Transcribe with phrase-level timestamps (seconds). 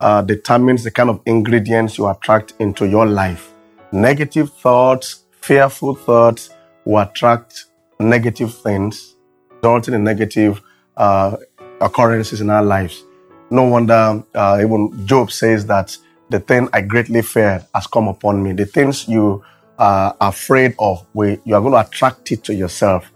[0.00, 3.52] uh, determines the kind of ingredients you attract into your life.
[3.92, 6.50] Negative thoughts, fearful thoughts
[6.86, 7.66] will attract
[8.00, 9.16] negative things,
[9.62, 10.62] resulting in negative
[10.96, 11.36] uh,
[11.80, 13.04] occurrences in our lives.
[13.50, 15.96] No wonder uh, even Job says that
[16.30, 18.52] the thing I greatly feared has come upon me.
[18.52, 19.44] The things you
[19.78, 23.10] are afraid of, we, you are going to attract it to yourself.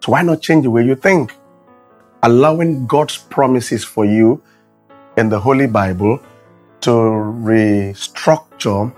[0.00, 1.32] So why not change the way you think?
[2.22, 4.42] Allowing God's promises for you
[5.16, 6.20] in the Holy Bible
[6.82, 8.94] to restructure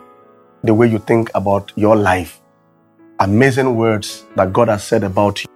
[0.63, 2.41] the way you think about your life.
[3.19, 5.49] Amazing words that God has said about you.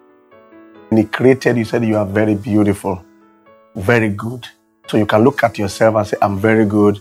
[0.88, 3.04] When He created you, said you are very beautiful,
[3.74, 4.46] very good.
[4.88, 7.00] So you can look at yourself and say, I'm very good.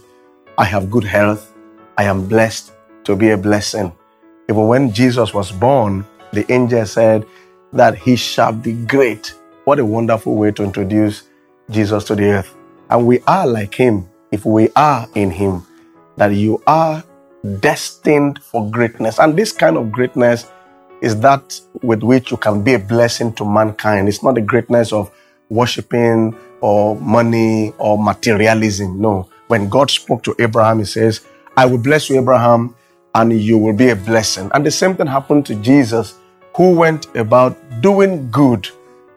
[0.58, 1.54] I have good health.
[1.98, 2.72] I am blessed
[3.06, 3.92] to be a blessing.
[4.54, 7.26] Even when Jesus was born, the angel said
[7.72, 9.34] that he shall be great.
[9.66, 11.24] What a wonderful way to introduce
[11.72, 12.56] Jesus to the earth.
[12.92, 15.66] And we are like him if we are in him,
[16.18, 17.04] that you are
[17.62, 19.18] destined for greatness.
[19.18, 20.46] And this kind of greatness
[21.02, 24.08] is that with which you can be a blessing to mankind.
[24.08, 25.10] It's not the greatness of
[25.50, 29.02] worshiping or money or materialism.
[29.02, 29.28] No.
[29.48, 31.22] When God spoke to Abraham, he says,
[31.58, 32.76] I will bless you, Abraham,
[33.16, 34.50] and you will be a blessing.
[34.54, 36.16] And the same thing happened to Jesus,
[36.56, 38.68] who went about doing good,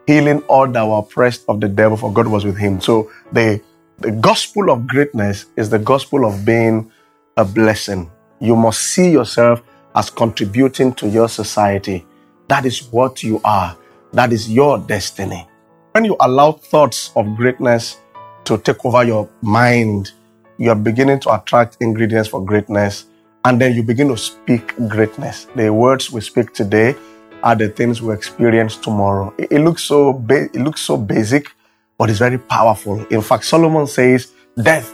[0.05, 2.79] healing all that were oppressed of the devil, for God was with him.
[2.81, 3.61] So the,
[3.99, 6.91] the gospel of greatness is the gospel of being
[7.35, 8.11] a blessing.
[8.39, 9.61] You must see yourself
[9.95, 12.05] as contributing to your society.
[12.47, 13.75] That is what you are.
[14.13, 15.47] That is your destiny.
[15.91, 17.97] When you allow thoughts of greatness
[18.45, 20.11] to take over your mind,
[20.57, 23.05] you are beginning to attract ingredients for greatness
[23.47, 25.47] and then you begin to speak greatness.
[25.55, 26.95] The words we speak today
[27.43, 29.33] are the things we experience tomorrow.
[29.37, 31.55] It, it looks so ba- it looks so basic,
[31.97, 33.05] but it's very powerful.
[33.05, 34.93] In fact, Solomon says, "Death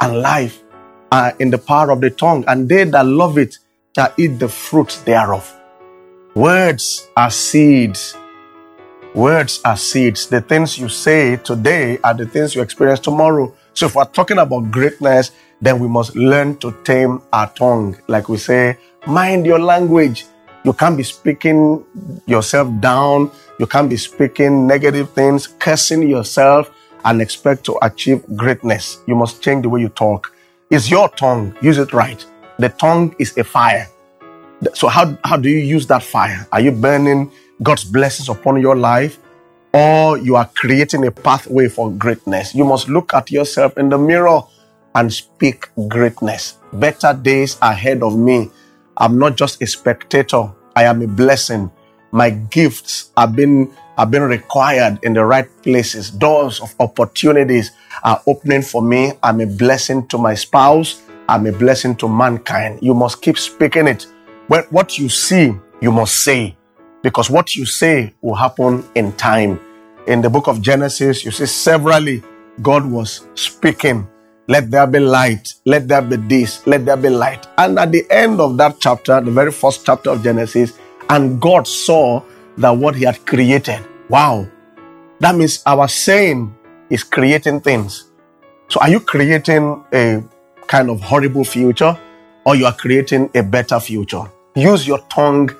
[0.00, 0.62] and life
[1.10, 3.58] are in the power of the tongue, and they that love it
[3.96, 5.52] shall eat the fruit thereof."
[6.36, 8.16] Words are seeds.
[9.12, 10.28] Words are seeds.
[10.28, 13.52] The things you say today are the things you experience tomorrow.
[13.74, 17.96] So if we're talking about greatness, then we must learn to tame our tongue.
[18.06, 20.26] Like we say, mind your language.
[20.64, 21.84] You can't be speaking
[22.26, 23.30] yourself down.
[23.58, 26.70] You can't be speaking negative things, cursing yourself,
[27.04, 28.98] and expect to achieve greatness.
[29.06, 30.32] You must change the way you talk.
[30.70, 31.56] It's your tongue.
[31.62, 32.24] Use it right.
[32.58, 33.88] The tongue is a fire.
[34.74, 36.46] So how, how do you use that fire?
[36.52, 37.30] Are you burning
[37.62, 39.18] God's blessings upon your life?
[39.72, 42.54] Or you are creating a pathway for greatness?
[42.54, 44.42] You must look at yourself in the mirror
[44.98, 46.58] and speak greatness.
[46.72, 48.50] Better days ahead of me.
[48.96, 50.50] I'm not just a spectator.
[50.74, 51.70] I am a blessing.
[52.10, 56.10] My gifts have been have been required in the right places.
[56.10, 57.70] Doors of opportunities
[58.02, 59.12] are opening for me.
[59.22, 61.02] I'm a blessing to my spouse.
[61.28, 62.80] I'm a blessing to mankind.
[62.82, 64.06] You must keep speaking it.
[64.48, 66.56] When what you see, you must say,
[67.02, 69.60] because what you say will happen in time.
[70.06, 72.22] In the book of Genesis, you see severally
[72.62, 74.08] God was speaking,
[74.48, 77.46] let there be light, let there be this, let there be light.
[77.58, 80.72] And at the end of that chapter, the very first chapter of Genesis,
[81.10, 82.22] and God saw
[82.56, 83.86] that what He had created.
[84.08, 84.48] Wow.
[85.20, 86.54] That means our saying
[86.88, 88.06] is creating things.
[88.68, 90.22] So are you creating a
[90.66, 91.98] kind of horrible future
[92.44, 94.24] or you are creating a better future?
[94.54, 95.50] Use your tongue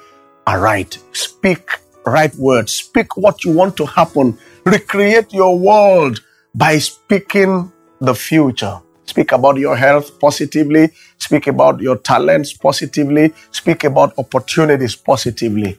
[0.47, 0.99] aright.
[1.13, 1.71] Speak
[2.07, 2.73] right words.
[2.73, 4.39] Speak what you want to happen.
[4.65, 6.23] Recreate your world
[6.55, 7.71] by speaking
[8.01, 8.81] the future.
[9.05, 10.91] Speak about your health positively.
[11.19, 13.33] Speak about your talents positively.
[13.51, 15.79] Speak about opportunities positively.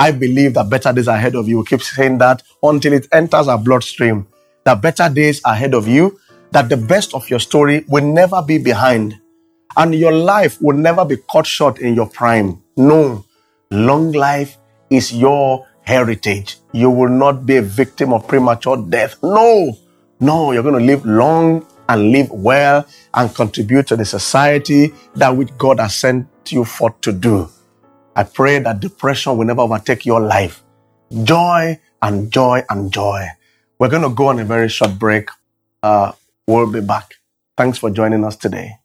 [0.00, 1.58] I believe that better days are ahead of you.
[1.58, 4.26] We keep saying that until it enters our bloodstream.
[4.64, 6.18] That better days are ahead of you.
[6.50, 9.18] That the best of your story will never be behind.
[9.76, 12.62] And your life will never be cut short in your prime.
[12.76, 13.24] No.
[13.70, 14.56] Long life
[14.90, 16.58] is your heritage.
[16.72, 19.16] You will not be a victim of premature death.
[19.22, 19.76] No.
[20.22, 25.36] No, you're going to live long and live well and contribute to the society that
[25.36, 27.48] which God has sent you forth to do.
[28.14, 30.62] I pray that depression will never overtake your life.
[31.24, 33.26] Joy and joy and joy.
[33.80, 35.28] We're going to go on a very short break.
[35.82, 36.12] Uh,
[36.46, 37.14] we'll be back.
[37.56, 38.76] Thanks for joining us today.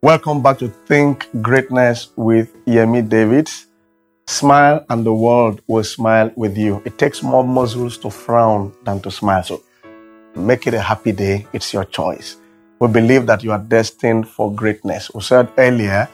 [0.01, 3.47] Welcome back to Think Greatness with Yemi David.
[4.25, 6.81] Smile and the world will smile with you.
[6.83, 9.43] It takes more muscles to frown than to smile.
[9.43, 9.61] So
[10.35, 11.45] make it a happy day.
[11.53, 12.37] It's your choice.
[12.83, 15.09] We believe that you are destined for greatness.
[15.13, 16.09] We said earlier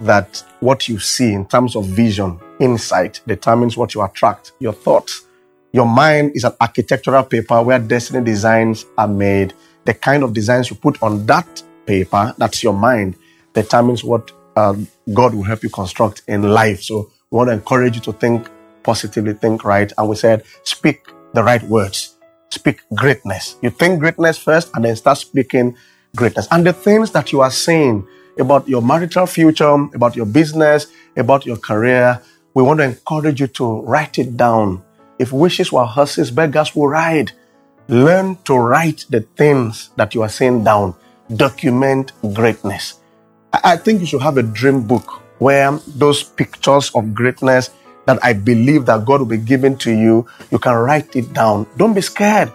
[0.00, 5.28] that what you see in terms of vision, insight, determines what you attract, your thoughts.
[5.72, 9.54] Your mind is an architectural paper where destiny designs are made.
[9.84, 13.14] The kind of designs you put on that paper, that's your mind,
[13.54, 14.74] determines what uh,
[15.14, 16.82] God will help you construct in life.
[16.82, 18.48] So we want to encourage you to think
[18.82, 19.92] positively, think right.
[19.96, 22.18] And we said, speak the right words,
[22.50, 23.54] speak greatness.
[23.62, 25.76] You think greatness first and then start speaking
[26.16, 26.48] greatness.
[26.50, 28.06] And the things that you are saying
[28.38, 32.20] about your marital future, about your business, about your career,
[32.54, 34.82] we want to encourage you to write it down.
[35.18, 37.32] If wishes were horses, beggars will ride.
[37.88, 40.94] Learn to write the things that you are saying down.
[41.34, 43.00] Document greatness.
[43.52, 47.70] I think you should have a dream book where those pictures of greatness
[48.06, 51.66] that I believe that God will be giving to you, you can write it down.
[51.76, 52.50] Don't be scared.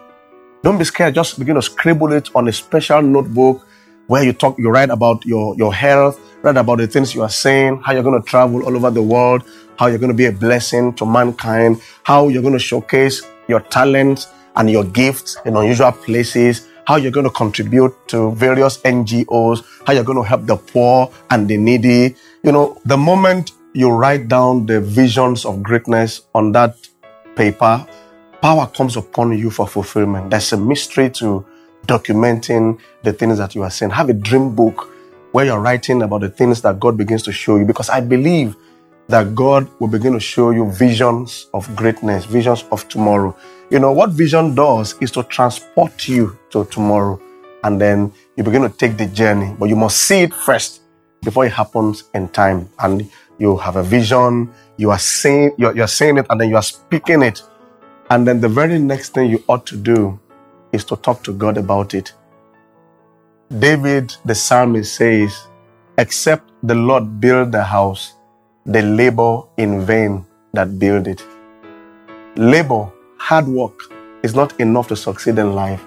[0.64, 1.14] Don't be scared.
[1.14, 3.68] Just begin to scribble it on a special notebook
[4.08, 7.30] where you talk, you write about your, your health, write about the things you are
[7.30, 9.44] saying, how you're going to travel all over the world,
[9.78, 13.60] how you're going to be a blessing to mankind, how you're going to showcase your
[13.60, 19.66] talents and your gifts in unusual places, how you're going to contribute to various NGOs,
[19.86, 22.16] how you're going to help the poor and the needy.
[22.42, 26.78] You know, the moment you write down the visions of greatness on that
[27.36, 27.86] paper,
[28.44, 30.30] power comes upon you for fulfillment.
[30.30, 31.46] There's a mystery to
[31.88, 33.92] documenting the things that you are saying.
[33.92, 34.94] Have a dream book
[35.32, 38.58] where you're writing about the things that God begins to show you because I believe
[39.08, 43.34] that God will begin to show you visions of greatness, visions of tomorrow.
[43.70, 47.22] You know, what vision does is to transport you to tomorrow
[47.64, 50.82] and then you begin to take the journey, but you must see it first
[51.22, 52.68] before it happens in time.
[52.80, 56.58] And you have a vision, you are saying, you're, you're saying it and then you
[56.58, 57.42] are speaking it.
[58.14, 60.20] And then the very next thing you ought to do
[60.72, 62.14] is to talk to God about it.
[63.58, 65.48] David, the psalmist, says,
[65.98, 68.14] Except the Lord build the house,
[68.68, 71.26] they labor in vain that build it.
[72.36, 73.80] Labor, hard work,
[74.22, 75.84] is not enough to succeed in life.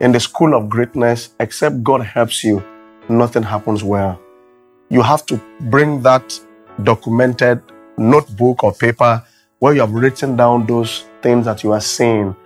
[0.00, 2.64] In the school of greatness, except God helps you,
[3.08, 4.20] nothing happens well.
[4.90, 6.36] You have to bring that
[6.82, 7.62] documented
[7.96, 9.22] notebook or paper
[9.64, 12.36] where you have written down those things that you are saying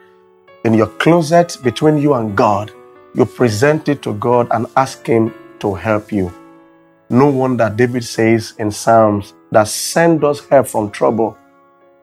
[0.62, 2.70] in your closet between you and God,
[3.12, 6.32] you present it to God and ask Him to help you.
[7.10, 11.36] No wonder David says in Psalms that send us help from trouble.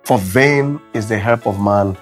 [0.03, 1.97] For vain is the help of man.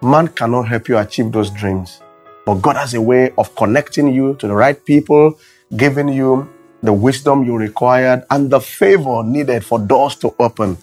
[0.00, 2.00] Man cannot help you achieve those dreams.
[2.44, 5.36] But God has a way of connecting you to the right people,
[5.76, 6.48] giving you
[6.80, 10.78] the wisdom you required and the favor needed for doors to open.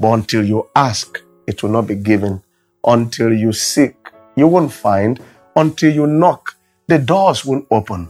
[0.00, 2.42] But until you ask, it will not be given.
[2.84, 3.96] Until you seek,
[4.36, 5.20] you won't find.
[5.56, 6.54] Until you knock,
[6.86, 8.08] the doors won't open.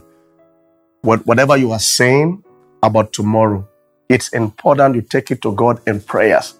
[1.01, 2.43] Whatever you are saying
[2.83, 3.67] about tomorrow,
[4.07, 6.59] it's important you take it to God in prayers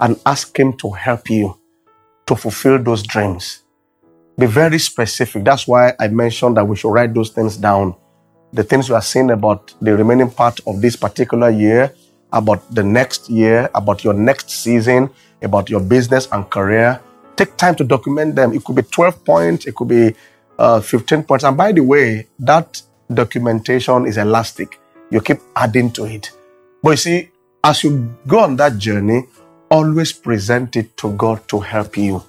[0.00, 1.58] and ask Him to help you
[2.26, 3.62] to fulfill those dreams.
[4.38, 5.44] Be very specific.
[5.44, 7.94] That's why I mentioned that we should write those things down.
[8.52, 11.94] The things you are saying about the remaining part of this particular year,
[12.32, 15.10] about the next year, about your next season,
[15.42, 17.00] about your business and career.
[17.36, 18.52] Take time to document them.
[18.52, 20.14] It could be 12 points, it could be
[20.58, 21.44] uh, 15 points.
[21.44, 24.78] And by the way, that documentation is elastic.
[25.10, 26.30] You keep adding to it.
[26.82, 27.30] But you see,
[27.64, 29.24] as you go on that journey,
[29.70, 32.22] always present it to God to help you.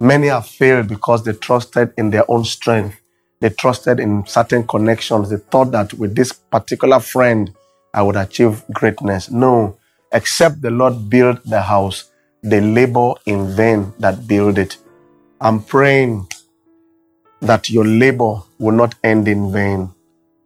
[0.00, 3.00] Many have failed because they trusted in their own strength.
[3.40, 5.30] They trusted in certain connections.
[5.30, 7.52] They thought that with this particular friend,
[7.94, 9.30] I would achieve greatness.
[9.30, 9.78] No,
[10.12, 12.10] except the Lord build the house,
[12.42, 14.76] they labor in vain that build it.
[15.40, 16.28] I'm praying
[17.40, 19.90] that your labor will not end in vain.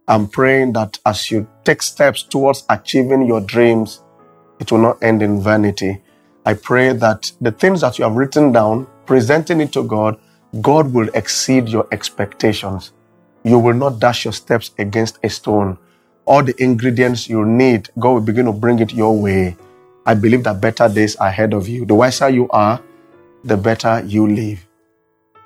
[0.07, 4.01] I'm praying that as you take steps towards achieving your dreams,
[4.59, 6.01] it will not end in vanity.
[6.45, 10.19] I pray that the things that you have written down, presenting it to God,
[10.61, 12.91] God will exceed your expectations.
[13.43, 15.77] You will not dash your steps against a stone.
[16.25, 19.57] All the ingredients you need, God will begin to bring it your way.
[20.05, 21.85] I believe that better days are ahead of you.
[21.85, 22.81] The wiser you are,
[23.43, 24.65] the better you live.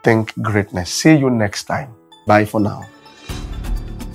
[0.03, 0.91] Think greatness.
[0.91, 1.93] See you next time.
[2.25, 2.85] Bye for now.